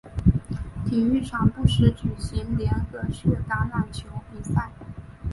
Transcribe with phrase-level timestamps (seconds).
[0.83, 4.71] 体育场不时举行联合式橄榄球比赛。